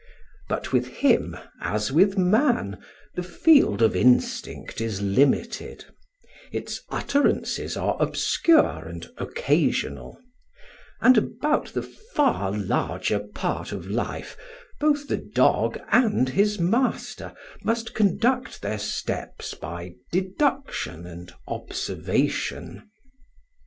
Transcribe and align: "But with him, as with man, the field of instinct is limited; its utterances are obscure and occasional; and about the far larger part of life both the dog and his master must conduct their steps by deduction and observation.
"But 0.49 0.73
with 0.73 0.87
him, 0.87 1.37
as 1.61 1.91
with 1.91 2.17
man, 2.17 2.79
the 3.13 3.21
field 3.21 3.83
of 3.83 3.95
instinct 3.95 4.81
is 4.81 4.99
limited; 4.99 5.85
its 6.51 6.81
utterances 6.89 7.77
are 7.77 7.97
obscure 7.99 8.79
and 8.87 9.07
occasional; 9.19 10.19
and 11.01 11.19
about 11.19 11.67
the 11.73 11.83
far 11.83 12.51
larger 12.51 13.19
part 13.19 13.71
of 13.71 13.85
life 13.91 14.35
both 14.79 15.07
the 15.07 15.17
dog 15.17 15.79
and 15.91 16.29
his 16.29 16.57
master 16.57 17.35
must 17.63 17.93
conduct 17.93 18.63
their 18.63 18.79
steps 18.79 19.53
by 19.53 19.93
deduction 20.11 21.05
and 21.05 21.31
observation. 21.47 22.89